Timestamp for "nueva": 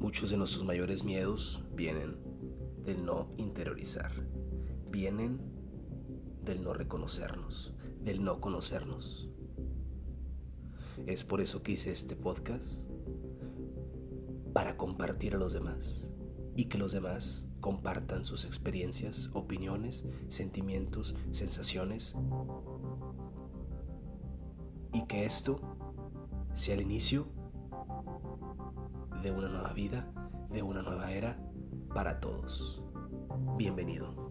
29.48-29.72, 30.82-31.12